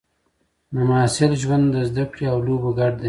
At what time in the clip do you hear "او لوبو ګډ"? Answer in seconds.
2.33-2.93